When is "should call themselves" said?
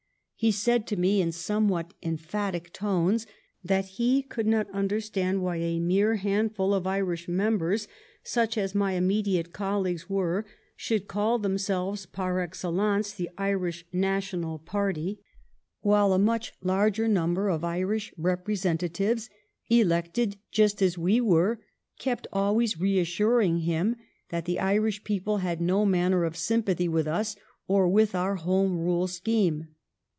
10.75-12.07